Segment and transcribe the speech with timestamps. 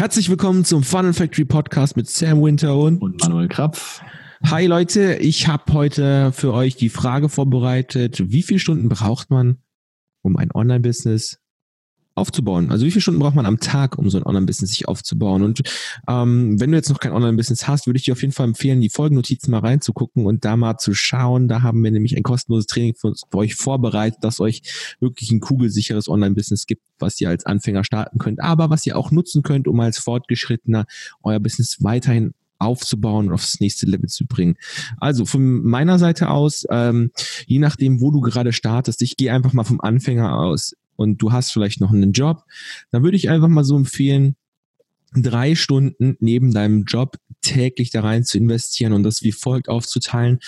[0.00, 4.00] Herzlich willkommen zum Funnel Factory Podcast mit Sam Winter und, und Manuel Krapf.
[4.46, 9.58] Hi Leute, ich habe heute für euch die Frage vorbereitet, wie viele Stunden braucht man,
[10.22, 11.39] um ein Online-Business
[12.14, 12.70] aufzubauen.
[12.70, 15.42] Also wie viele Stunden braucht man am Tag, um so ein Online-Business sich aufzubauen?
[15.42, 15.62] Und
[16.08, 18.80] ähm, wenn du jetzt noch kein Online-Business hast, würde ich dir auf jeden Fall empfehlen,
[18.80, 21.48] die Folgennotizen mal reinzugucken und da mal zu schauen.
[21.48, 24.62] Da haben wir nämlich ein kostenloses Training für, für euch vorbereitet, das euch
[25.00, 29.10] wirklich ein kugelsicheres Online-Business gibt, was ihr als Anfänger starten könnt, aber was ihr auch
[29.10, 30.86] nutzen könnt, um als Fortgeschrittener
[31.22, 34.56] euer Business weiterhin aufzubauen und aufs nächste Level zu bringen.
[34.98, 37.10] Also von meiner Seite aus, ähm,
[37.46, 41.32] je nachdem, wo du gerade startest, ich gehe einfach mal vom Anfänger aus und du
[41.32, 42.44] hast vielleicht noch einen Job,
[42.90, 44.36] dann würde ich einfach mal so empfehlen,
[45.14, 50.40] drei Stunden neben deinem Job täglich da rein zu investieren und das wie folgt aufzuteilen.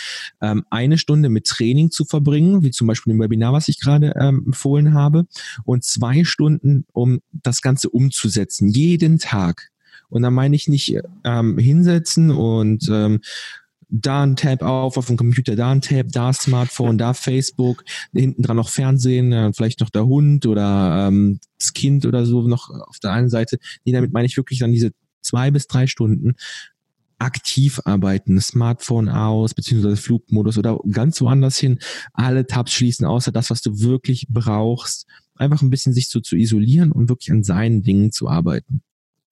[0.42, 4.12] Ähm, eine Stunde mit Training zu verbringen, wie zum Beispiel im Webinar, was ich gerade
[4.20, 5.24] ähm, empfohlen habe,
[5.64, 9.70] und zwei Stunden, um das Ganze umzusetzen, jeden Tag.
[10.10, 10.94] Und da meine ich nicht
[11.24, 13.20] ähm, hinsetzen und ähm,
[13.92, 18.42] da ein Tab auf auf dem Computer, da ein Tab, da Smartphone, da Facebook, hinten
[18.42, 22.70] dran noch Fernsehen, äh, vielleicht noch der Hund oder ähm, das Kind oder so noch
[22.70, 23.58] auf der einen Seite.
[23.84, 26.34] Nee, damit meine ich wirklich dann diese zwei bis drei Stunden
[27.18, 31.78] aktiv arbeiten, Smartphone aus, beziehungsweise Flugmodus oder ganz woanders hin,
[32.14, 35.06] alle Tabs schließen, außer das, was du wirklich brauchst.
[35.34, 38.82] Einfach ein bisschen sich so zu isolieren und wirklich an seinen Dingen zu arbeiten.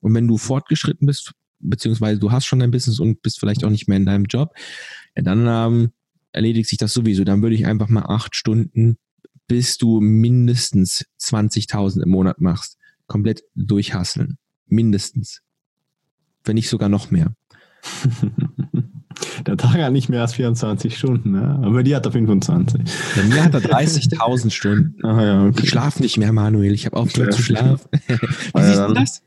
[0.00, 3.70] Und wenn du fortgeschritten bist, beziehungsweise du hast schon dein Business und bist vielleicht auch
[3.70, 4.54] nicht mehr in deinem Job,
[5.16, 5.90] ja, dann ähm,
[6.32, 7.24] erledigt sich das sowieso.
[7.24, 8.96] Dann würde ich einfach mal acht Stunden,
[9.46, 14.38] bis du mindestens 20.000 im Monat machst, komplett durchhasseln.
[14.66, 15.42] Mindestens.
[16.44, 17.34] Wenn nicht sogar noch mehr.
[19.46, 21.60] Der Tag hat nicht mehr als 24 Stunden, ne?
[21.62, 22.82] aber die hat er 25.
[23.16, 24.94] Bei mir hat er 30.000 Stunden.
[25.02, 25.60] Ach ja, okay.
[25.62, 26.72] Ich schlafe nicht mehr, Manuel.
[26.72, 27.88] Ich habe aufgehört zu schlafen.
[28.06, 29.22] Wie siehst du das?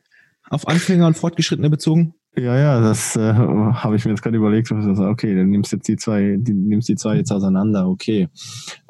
[0.50, 2.16] Auf Anfänger und Fortgeschrittene bezogen?
[2.36, 4.72] Ja, ja, das äh, habe ich mir jetzt gerade überlegt.
[4.72, 7.88] Okay, dann nimmst jetzt die zwei, die, nimmst die zwei jetzt auseinander.
[7.88, 8.28] Okay.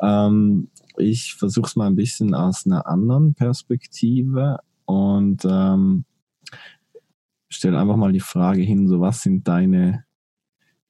[0.02, 6.06] Ähm, ich versuche es mal ein bisschen aus einer anderen Perspektive und ähm,
[7.50, 10.06] stelle einfach mal die Frage hin, so was sind deine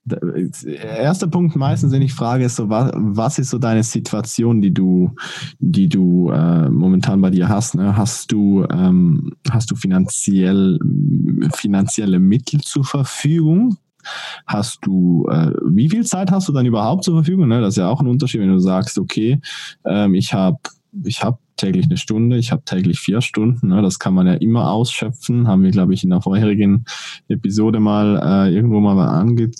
[0.05, 4.73] erster Punkt meistens, wenn ich frage, ist so, was, was ist so deine Situation, die
[4.73, 5.11] du,
[5.59, 7.75] die du äh, momentan bei dir hast?
[7.75, 7.95] Ne?
[7.95, 10.79] Hast du, ähm, hast du finanziell,
[11.55, 13.77] finanzielle Mittel zur Verfügung?
[14.45, 17.47] Hast du, äh, wie viel Zeit hast du dann überhaupt zur Verfügung?
[17.47, 17.61] Ne?
[17.61, 19.39] Das ist ja auch ein Unterschied, wenn du sagst, okay,
[19.85, 20.57] ähm, ich habe
[21.05, 23.69] ich habe täglich eine Stunde, ich habe täglich vier Stunden.
[23.69, 23.81] Ne?
[23.81, 25.47] Das kann man ja immer ausschöpfen.
[25.47, 26.85] Haben wir, glaube ich, in der vorherigen
[27.29, 29.51] Episode mal äh, irgendwo mal ange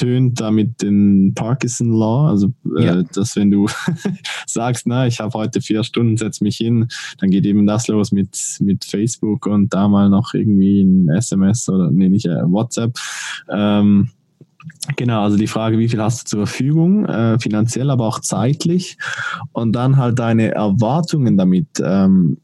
[0.00, 3.02] tönt da mit dem Parkinson Law, also äh, ja.
[3.02, 3.66] dass wenn du
[4.46, 6.88] sagst, na, ich habe heute vier Stunden, setz mich hin,
[7.18, 11.68] dann geht eben das los mit, mit Facebook und da mal noch irgendwie ein SMS
[11.68, 12.96] oder nee, nicht äh, WhatsApp.
[13.50, 14.08] Ähm,
[14.96, 18.98] Genau, also die Frage, wie viel hast du zur Verfügung, äh, finanziell, aber auch zeitlich
[19.52, 22.36] und dann halt deine Erwartungen damit ähm,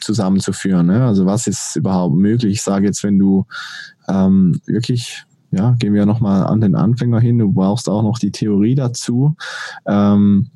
[0.00, 0.86] zusammenzuführen.
[0.86, 1.04] Ne?
[1.04, 2.54] Also was ist überhaupt möglich?
[2.54, 3.46] Ich sage jetzt, wenn du
[4.08, 7.38] ähm, wirklich ja, gehen wir nochmal an den Anfänger hin.
[7.38, 9.36] Du brauchst auch noch die Theorie dazu.
[9.86, 10.50] Ähm,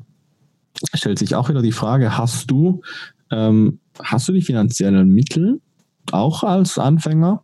[0.94, 2.82] stellt sich auch wieder die Frage, hast du,
[3.30, 5.60] ähm, hast du die finanziellen Mittel,
[6.12, 7.42] auch als Anfänger,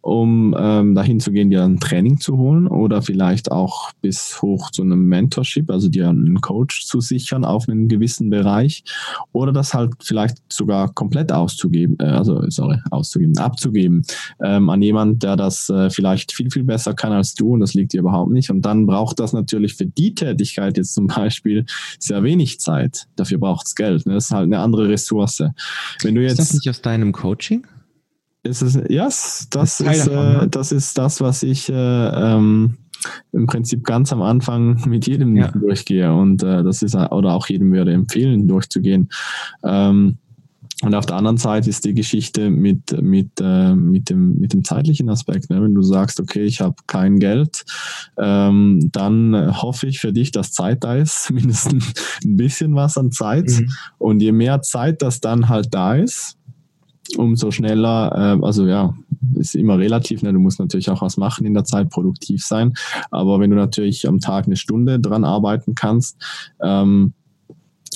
[0.00, 4.70] um ähm, dahin zu gehen, dir ein Training zu holen oder vielleicht auch bis hoch
[4.70, 8.84] zu einem Mentorship, also dir einen Coach zu sichern auf einen gewissen Bereich
[9.32, 14.02] oder das halt vielleicht sogar komplett auszugeben, äh, also sorry, auszugeben, abzugeben
[14.42, 17.74] ähm, an jemand, der das äh, vielleicht viel, viel besser kann als du und das
[17.74, 18.50] liegt dir überhaupt nicht.
[18.50, 21.64] Und dann braucht das natürlich für die Tätigkeit jetzt zum Beispiel
[21.98, 23.06] sehr wenig Zeit.
[23.16, 24.06] Dafür braucht es Geld.
[24.06, 24.14] Ne?
[24.14, 25.42] Das ist halt eine andere Ressource.
[26.02, 27.66] Wenn du jetzt, ist das nicht aus deinem Coaching?
[28.44, 30.48] Ist es, yes, das, ist, ist davon, äh, ne?
[30.48, 32.76] das ist das, was ich äh, ähm,
[33.32, 35.48] im Prinzip ganz am Anfang mit jedem ja.
[35.48, 36.12] durchgehe.
[36.12, 39.08] Und äh, das ist, oder auch jedem würde empfehlen, durchzugehen.
[39.64, 40.18] Ähm,
[40.82, 44.64] und auf der anderen Seite ist die Geschichte mit, mit, äh, mit, dem, mit dem
[44.64, 45.48] zeitlichen Aspekt.
[45.48, 45.62] Ne?
[45.62, 47.64] Wenn du sagst, okay, ich habe kein Geld,
[48.18, 53.10] ähm, dann hoffe ich für dich, dass Zeit da ist, mindestens ein bisschen was an
[53.10, 53.48] Zeit.
[53.48, 53.70] Mhm.
[53.96, 56.36] Und je mehr Zeit das dann halt da ist,
[57.16, 58.94] umso schneller, äh, also ja,
[59.34, 60.32] ist immer relativ, ne?
[60.32, 62.74] du musst natürlich auch was machen in der Zeit, produktiv sein,
[63.10, 66.22] aber wenn du natürlich am Tag eine Stunde dran arbeiten kannst,
[66.62, 67.12] ähm,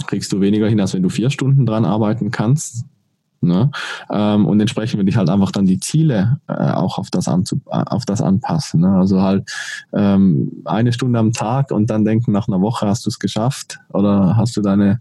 [0.06, 2.84] kriegst du weniger hin, als wenn du vier Stunden dran arbeiten kannst.
[3.40, 3.70] Ne?
[4.10, 7.60] Ähm, und entsprechend will ich halt einfach dann die Ziele äh, auch auf das, anzu
[7.66, 8.80] auf das anpassen.
[8.80, 8.90] Ne?
[8.90, 9.48] Also halt
[9.92, 13.78] ähm, eine Stunde am Tag und dann denken, nach einer Woche hast du es geschafft
[13.92, 15.00] oder hast du deine,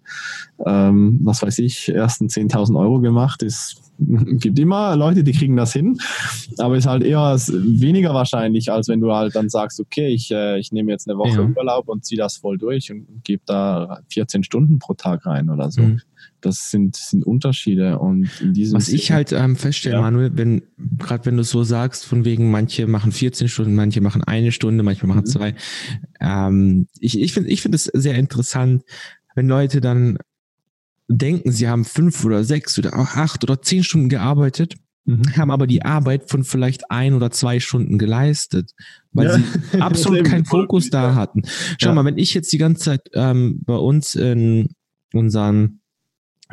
[0.65, 5.73] ähm, was weiß ich, ersten 10.000 Euro gemacht, ist gibt immer Leute, die kriegen das
[5.73, 5.97] hin,
[6.57, 10.59] aber ist halt eher weniger wahrscheinlich, als wenn du halt dann sagst, okay, ich, äh,
[10.59, 11.49] ich nehme jetzt eine Woche ja.
[11.55, 15.71] Urlaub und ziehe das voll durch und gebe da 14 Stunden pro Tag rein oder
[15.71, 15.81] so.
[15.81, 16.01] Mhm.
[16.41, 20.01] Das sind, sind Unterschiede und in diesem Was ich halt ähm, feststelle, ja.
[20.01, 20.61] Manuel, wenn
[20.97, 24.83] gerade wenn du so sagst, von wegen manche machen 14 Stunden, manche machen eine Stunde,
[24.83, 25.25] manche machen mhm.
[25.25, 25.55] zwei.
[26.19, 28.83] Ähm, ich ich finde ich finde es sehr interessant,
[29.35, 30.17] wenn Leute dann
[31.07, 34.75] denken, sie haben fünf oder sechs oder acht oder zehn Stunden gearbeitet,
[35.05, 35.37] mhm.
[35.37, 38.71] haben aber die Arbeit von vielleicht ein oder zwei Stunden geleistet,
[39.13, 39.39] weil ja.
[39.71, 41.43] sie absolut keinen Fokus da hatten.
[41.79, 41.95] Schau ja.
[41.95, 44.69] mal, wenn ich jetzt die ganze Zeit ähm, bei uns in
[45.13, 45.79] unseren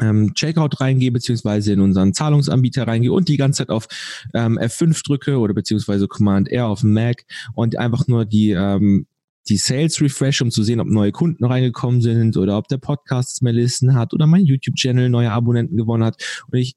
[0.00, 3.86] ähm, Checkout reingehe, beziehungsweise in unseren Zahlungsanbieter reingehe und die ganze Zeit auf
[4.34, 7.24] ähm, F5 drücke oder beziehungsweise Command R auf Mac
[7.54, 9.06] und einfach nur die ähm,
[9.48, 13.42] die Sales Refresh, um zu sehen, ob neue Kunden reingekommen sind oder ob der Podcast
[13.42, 16.76] mehr Listen hat oder mein YouTube-Channel neue Abonnenten gewonnen hat und ich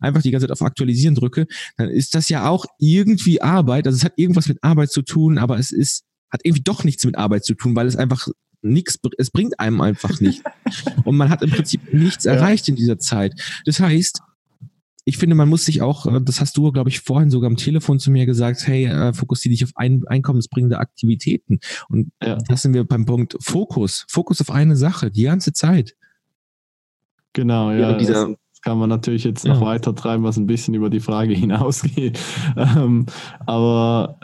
[0.00, 1.46] einfach die ganze Zeit auf Aktualisieren drücke,
[1.76, 3.86] dann ist das ja auch irgendwie Arbeit.
[3.86, 7.04] Also es hat irgendwas mit Arbeit zu tun, aber es ist, hat irgendwie doch nichts
[7.04, 8.28] mit Arbeit zu tun, weil es einfach
[8.62, 10.42] nichts, es bringt einem einfach nicht.
[11.04, 12.32] Und man hat im Prinzip nichts ja.
[12.32, 13.34] erreicht in dieser Zeit.
[13.64, 14.20] Das heißt,
[15.08, 17.56] ich finde, man muss sich auch, äh, das hast du, glaube ich, vorhin sogar am
[17.56, 21.60] Telefon zu mir gesagt, hey, äh, fokussiere dich auf ein, einkommensbringende Aktivitäten.
[21.88, 22.36] Und ja.
[22.36, 24.04] da sind wir beim Punkt Fokus.
[24.08, 25.96] Fokus auf eine Sache, die ganze Zeit.
[27.32, 27.92] Genau, ja.
[27.92, 29.66] ja dieser, das kann man natürlich jetzt noch ja.
[29.66, 32.18] weiter treiben, was ein bisschen über die Frage hinausgeht.
[32.56, 33.06] Ähm,
[33.46, 34.20] aber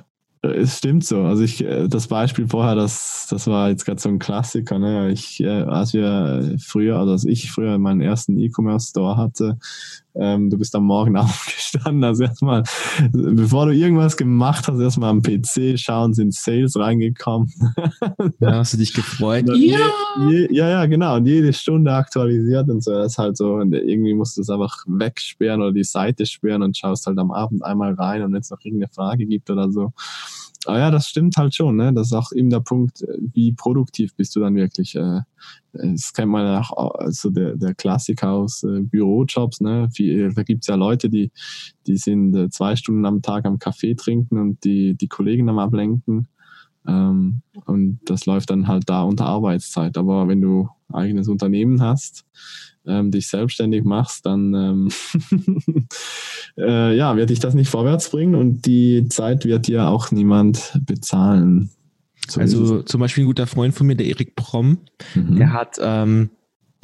[0.51, 1.23] es stimmt so.
[1.23, 4.79] Also ich, äh, das Beispiel vorher, das, das war jetzt gerade so ein Klassiker.
[4.79, 5.11] Ne?
[5.13, 9.59] Ich, äh, als wir früher, also als ich früher meinen ersten E-Commerce-Store hatte,
[10.15, 12.63] ähm, du bist am Morgen aufgestanden, also erstmal,
[13.13, 17.51] bevor du irgendwas gemacht hast, erstmal am PC schauen, sind Sales reingekommen.
[18.41, 19.47] Ja, hast du dich gefreut?
[19.55, 19.79] ja.
[20.29, 21.17] Je, ja, ja, genau.
[21.17, 22.93] Und jede Stunde aktualisiert und so.
[22.93, 26.63] Das ist halt so, und irgendwie musst du es einfach wegsperren oder die Seite sperren
[26.63, 29.71] und schaust halt am Abend einmal rein und wenn es noch irgendeine Frage gibt oder
[29.71, 29.93] so.
[30.67, 31.77] Aber ja, das stimmt halt schon.
[31.77, 31.93] Ne?
[31.93, 34.95] Das ist auch eben der Punkt, äh, wie produktiv bist du dann wirklich.
[34.95, 35.21] Äh,
[35.73, 39.61] das kennt man ja auch, also der, der Klassiker aus äh, Bürojobs.
[39.61, 39.89] Ne?
[39.95, 41.31] Wie, da gibt's ja Leute, die,
[41.87, 45.59] die sind äh, zwei Stunden am Tag am Kaffee trinken und die, die Kollegen am
[45.59, 46.29] Ablenken.
[46.87, 49.97] Ähm, und das läuft dann halt da unter Arbeitszeit.
[49.97, 52.25] Aber wenn du eigenes Unternehmen hast,
[52.87, 54.89] ähm, dich selbstständig machst, dann ähm,
[56.59, 60.79] äh, ja, wird dich das nicht vorwärts bringen und die Zeit wird dir auch niemand
[60.85, 61.71] bezahlen.
[62.29, 64.79] So also zum Beispiel ein guter Freund von mir, der Erik Prom,
[65.15, 65.37] mhm.
[65.37, 66.31] der hat ähm,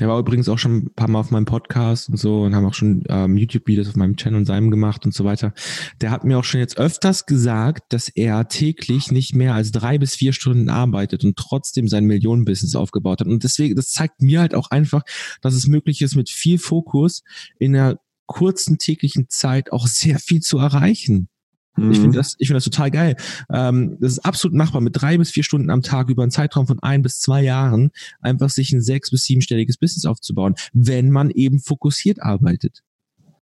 [0.01, 2.65] der war übrigens auch schon ein paar Mal auf meinem Podcast und so und haben
[2.65, 5.53] auch schon ähm, YouTube-Videos auf meinem Channel und seinem gemacht und so weiter.
[6.01, 9.99] Der hat mir auch schon jetzt öfters gesagt, dass er täglich nicht mehr als drei
[9.99, 13.29] bis vier Stunden arbeitet und trotzdem sein Millionenbusiness aufgebaut hat.
[13.29, 15.03] Und deswegen, das zeigt mir halt auch einfach,
[15.43, 17.23] dass es möglich ist, mit viel Fokus
[17.59, 21.29] in einer kurzen täglichen Zeit auch sehr viel zu erreichen.
[21.77, 21.93] Mhm.
[21.93, 23.17] Ich finde das, ich finde das total geil.
[23.53, 26.67] Ähm, das ist absolut machbar, mit drei bis vier Stunden am Tag über einen Zeitraum
[26.67, 27.91] von ein bis zwei Jahren
[28.21, 32.83] einfach sich ein sechs- bis siebenstelliges Business aufzubauen, wenn man eben fokussiert arbeitet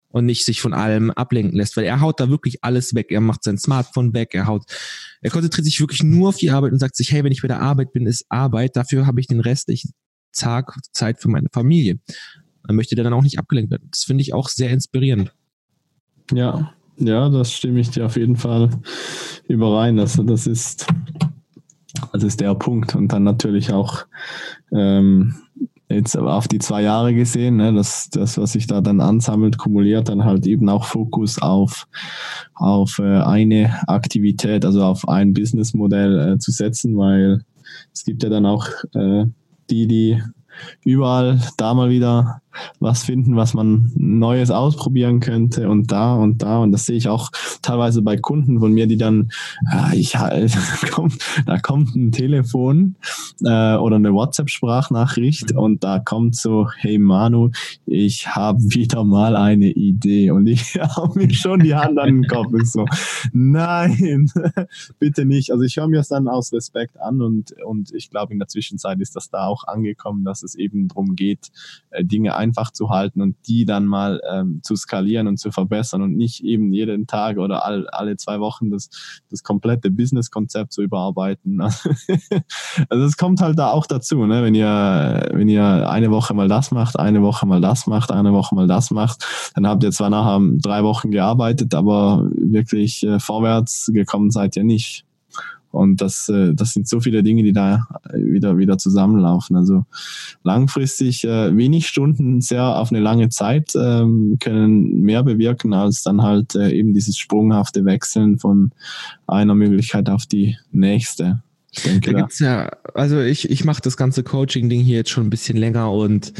[0.09, 3.07] und nicht sich von allem ablenken lässt, weil er haut da wirklich alles weg.
[3.09, 4.63] Er macht sein Smartphone weg, er haut,
[5.21, 7.47] er konzentriert sich wirklich nur auf die Arbeit und sagt sich, hey, wenn ich bei
[7.47, 9.91] der Arbeit bin, ist Arbeit, dafür habe ich den restlichen
[10.31, 11.99] Tag Zeit für meine Familie.
[12.65, 13.87] Dann möchte der dann auch nicht abgelenkt werden.
[13.91, 15.33] Das finde ich auch sehr inspirierend.
[16.31, 18.69] Ja, ja, das stimme ich dir auf jeden Fall
[19.47, 19.99] überein.
[19.99, 20.87] Also das ist,
[22.11, 22.95] das ist der Punkt.
[22.95, 24.05] Und dann natürlich auch
[24.71, 25.35] ähm,
[25.89, 30.09] jetzt auf die zwei Jahre gesehen, ne, das, das, was sich da dann ansammelt, kumuliert,
[30.09, 31.87] dann halt eben auch Fokus auf,
[32.55, 37.41] auf äh, eine Aktivität, also auf ein Businessmodell äh, zu setzen, weil
[37.93, 39.25] es gibt ja dann auch äh,
[39.69, 40.21] die, die
[40.83, 42.41] überall da mal wieder
[42.79, 46.59] was finden, was man Neues ausprobieren könnte und da und da.
[46.59, 47.31] Und das sehe ich auch
[47.61, 49.29] teilweise bei Kunden von mir, die dann,
[49.71, 50.13] äh, ich,
[50.91, 52.95] kommt, da kommt ein Telefon
[53.43, 57.51] äh, oder eine WhatsApp-Sprachnachricht und da kommt so, hey Manu,
[57.85, 60.31] ich habe wieder mal eine Idee.
[60.31, 62.53] Und ich habe mir schon die Hand an den Kopf.
[62.59, 62.85] Ich so,
[63.31, 64.29] nein,
[64.99, 65.51] bitte nicht.
[65.51, 68.47] Also ich höre mir das dann aus Respekt an und, und ich glaube, in der
[68.47, 71.51] Zwischenzeit ist das da auch angekommen, dass es eben darum geht,
[71.91, 76.01] äh, Dinge einfach zu halten und die dann mal ähm, zu skalieren und zu verbessern
[76.01, 78.89] und nicht eben jeden Tag oder all, alle zwei Wochen das,
[79.29, 81.61] das komplette Businesskonzept zu überarbeiten.
[82.89, 84.43] also es kommt halt da auch dazu, ne?
[84.43, 88.33] wenn ihr, wenn ihr eine Woche mal das macht, eine Woche mal das macht, eine
[88.33, 93.19] Woche mal das macht, dann habt ihr zwar nachher drei Wochen gearbeitet, aber wirklich äh,
[93.19, 95.05] vorwärts gekommen seid ihr nicht.
[95.73, 99.55] Und das, äh, das sind so viele Dinge, die da wieder, wieder zusammenlaufen.
[99.55, 99.85] Also
[100.43, 106.21] langfristig äh, wenig Stunden sehr auf eine lange Zeit ähm, können mehr bewirken als dann
[106.21, 108.69] halt äh, eben dieses sprunghafte Wechseln von
[109.25, 111.41] einer Möglichkeit auf die nächste.
[111.71, 115.25] Ich denke, da gibt's ja, also ich, ich mache das ganze Coaching-Ding hier jetzt schon
[115.25, 116.33] ein bisschen länger und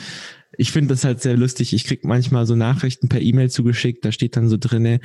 [0.58, 1.74] ich finde das halt sehr lustig.
[1.74, 5.00] Ich krieg manchmal so Nachrichten per E-Mail zugeschickt, da steht dann so drinne,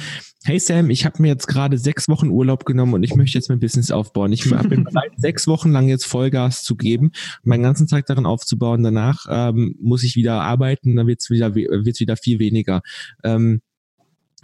[0.44, 3.48] hey Sam, ich habe mir jetzt gerade sechs Wochen Urlaub genommen und ich möchte jetzt
[3.48, 4.32] mein Business aufbauen.
[4.32, 7.12] Ich bin bereit, sechs Wochen lang jetzt Vollgas zu geben,
[7.42, 8.82] meinen ganzen Tag darin aufzubauen.
[8.82, 12.82] Danach ähm, muss ich wieder arbeiten, dann wird's wieder, wird's wieder viel weniger.
[13.24, 13.60] Ähm,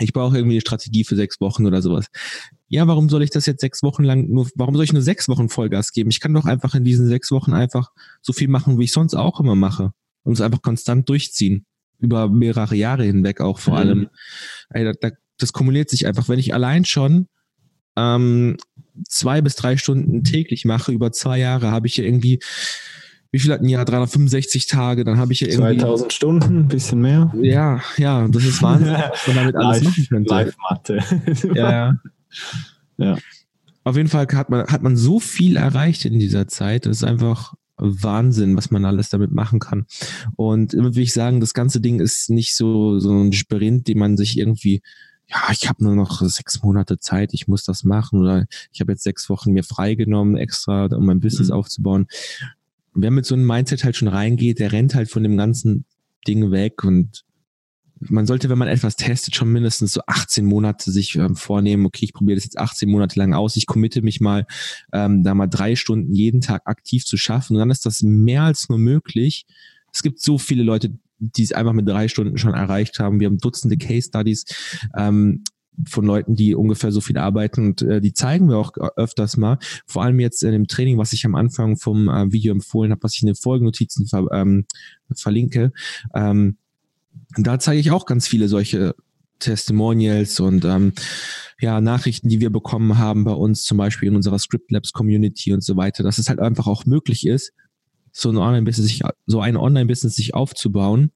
[0.00, 2.06] ich brauche irgendwie eine Strategie für sechs Wochen oder sowas.
[2.68, 5.28] Ja, warum soll ich das jetzt sechs Wochen lang nur, warum soll ich nur sechs
[5.28, 6.10] Wochen Vollgas geben?
[6.10, 9.14] Ich kann doch einfach in diesen sechs Wochen einfach so viel machen, wie ich sonst
[9.14, 9.92] auch immer mache
[10.24, 11.66] und es einfach konstant durchziehen.
[12.00, 13.80] Über mehrere Jahre hinweg auch vor mhm.
[13.80, 14.08] allem.
[14.70, 16.28] Ey, da, das kumuliert sich einfach.
[16.28, 17.28] Wenn ich allein schon
[17.96, 18.56] ähm,
[19.08, 22.40] zwei bis drei Stunden täglich mache, über zwei Jahre, habe ich ja irgendwie,
[23.30, 23.84] wie viel hat ein Jahr?
[23.84, 25.78] 365 Tage, dann habe ich ja irgendwie.
[25.78, 27.32] 2000 Stunden, ein bisschen mehr.
[27.40, 30.30] Ja, ja, das ist Wahnsinn, was man damit alles Live, machen könnte.
[30.30, 30.98] Live-Mathe.
[31.54, 31.98] ja, ja.
[32.98, 33.18] ja.
[33.84, 36.86] Auf jeden Fall hat man, hat man so viel erreicht in dieser Zeit.
[36.86, 39.86] Das ist einfach Wahnsinn, was man alles damit machen kann.
[40.36, 43.98] Und immer will ich sagen, das ganze Ding ist nicht so, so ein Sprint, den
[43.98, 44.82] man sich irgendwie
[45.26, 48.92] ja, ich habe nur noch sechs Monate Zeit, ich muss das machen oder ich habe
[48.92, 51.54] jetzt sechs Wochen mir freigenommen, extra, um mein Business mhm.
[51.54, 52.06] aufzubauen.
[52.94, 55.84] Wer mit so einem Mindset halt schon reingeht, der rennt halt von dem ganzen
[56.28, 57.24] Ding weg und
[58.00, 62.04] man sollte, wenn man etwas testet, schon mindestens so 18 Monate sich ähm, vornehmen, okay,
[62.04, 64.46] ich probiere das jetzt 18 Monate lang aus, ich committe mich mal,
[64.92, 68.42] ähm, da mal drei Stunden jeden Tag aktiv zu schaffen und dann ist das mehr
[68.42, 69.46] als nur möglich.
[69.92, 73.20] Es gibt so viele Leute, die es einfach mit drei Stunden schon erreicht haben.
[73.20, 74.44] Wir haben Dutzende Case Studies
[74.96, 75.44] ähm,
[75.88, 79.58] von Leuten, die ungefähr so viel arbeiten und äh, die zeigen wir auch öfters mal.
[79.86, 83.02] Vor allem jetzt in dem Training, was ich am Anfang vom äh, Video empfohlen habe,
[83.02, 84.66] was ich in den Folgennotizen ver ähm,
[85.14, 85.72] verlinke.
[86.14, 86.58] Ähm,
[87.38, 88.94] da zeige ich auch ganz viele solche
[89.38, 90.92] Testimonials und ähm,
[91.60, 95.52] ja, Nachrichten, die wir bekommen haben bei uns, zum Beispiel in unserer Script Labs Community
[95.52, 97.52] und so weiter, dass es halt einfach auch möglich ist,
[98.12, 101.10] so ein Online-Business, so ein Online-Business sich aufzubauen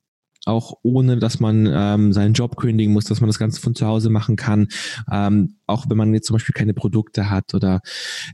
[0.49, 3.87] auch ohne, dass man ähm, seinen Job kündigen muss, dass man das Ganze von zu
[3.87, 4.69] Hause machen kann,
[5.11, 7.81] ähm, auch wenn man jetzt zum Beispiel keine Produkte hat oder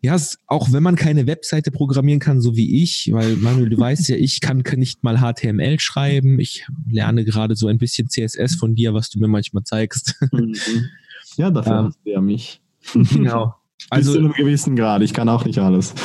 [0.02, 0.16] ja,
[0.46, 4.16] auch wenn man keine Webseite programmieren kann, so wie ich, weil Manuel, du weißt ja,
[4.16, 8.74] ich kann, kann nicht mal HTML schreiben, ich lerne gerade so ein bisschen CSS von
[8.74, 10.14] dir, was du mir manchmal zeigst.
[10.32, 10.54] Mhm.
[11.36, 12.60] Ja, dafür ähm, hast du ja mich.
[12.92, 13.54] Genau.
[13.90, 15.02] Also, Bis zu einem gewissen Grad.
[15.02, 15.94] Ich kann auch nicht alles.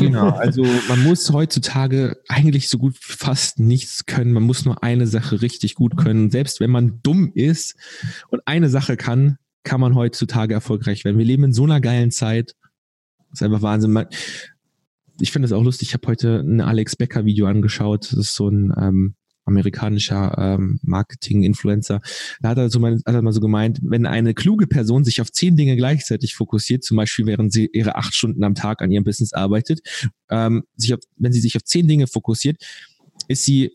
[0.00, 0.30] Genau.
[0.30, 4.32] Also man muss heutzutage eigentlich so gut fast nichts können.
[4.32, 6.30] Man muss nur eine Sache richtig gut können.
[6.30, 7.76] Selbst wenn man dumm ist
[8.30, 11.16] und eine Sache kann, kann man heutzutage erfolgreich werden.
[11.16, 12.56] Wir leben in so einer geilen Zeit.
[13.30, 14.06] Das ist einfach Wahnsinn.
[15.20, 15.88] Ich finde es auch lustig.
[15.88, 18.10] Ich habe heute ein Alex Becker Video angeschaut.
[18.10, 19.14] Das ist so ein ähm,
[19.48, 22.00] amerikanischer ähm, Marketing-Influencer.
[22.40, 25.20] Da hat er, so mal, hat er mal so gemeint, wenn eine kluge Person sich
[25.20, 28.90] auf zehn Dinge gleichzeitig fokussiert, zum Beispiel während sie ihre acht Stunden am Tag an
[28.90, 29.80] ihrem Business arbeitet,
[30.30, 32.62] ähm, sich auf, wenn sie sich auf zehn Dinge fokussiert,
[33.26, 33.72] ist sie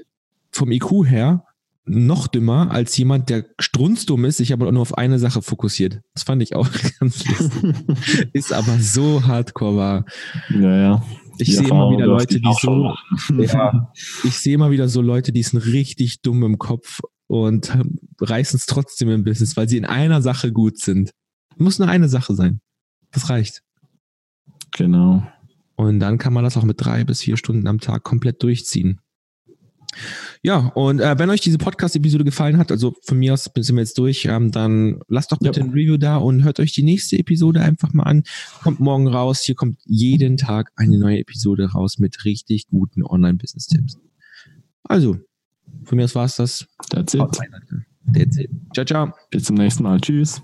[0.52, 1.44] vom IQ her
[1.86, 6.00] noch dümmer als jemand, der strunzdumm ist, sich aber nur auf eine Sache fokussiert.
[6.14, 7.76] Das fand ich auch ganz lustig.
[8.34, 10.06] ist aber so hardcore war.
[10.50, 11.04] Ja, ja.
[11.38, 12.94] Ich sehe immer wieder Leute, die so,
[13.38, 13.92] ja,
[14.24, 17.76] ich sehe immer wieder so Leute, die sind richtig dumm im Kopf und
[18.22, 21.12] reißen es trotzdem im Business, weil sie in einer Sache gut sind.
[21.58, 22.62] Muss nur eine Sache sein.
[23.12, 23.62] Das reicht.
[24.72, 25.24] Genau.
[25.76, 29.00] Und dann kann man das auch mit drei bis vier Stunden am Tag komplett durchziehen.
[30.46, 33.82] Ja, und äh, wenn euch diese Podcast-Episode gefallen hat, also von mir aus sind wir
[33.82, 35.66] jetzt durch, ähm, dann lasst doch bitte ja.
[35.66, 38.24] ein Review da und hört euch die nächste Episode einfach mal an.
[38.62, 39.42] Kommt morgen raus.
[39.42, 43.98] Hier kommt jeden Tag eine neue Episode raus mit richtig guten Online-Business-Tipps.
[44.84, 45.18] Also,
[45.86, 46.68] von mir aus war es das.
[46.90, 47.22] That's it.
[48.14, 48.50] That's it.
[48.74, 49.14] Ciao, ciao.
[49.32, 50.02] Bis zum nächsten Mal.
[50.02, 50.42] Tschüss.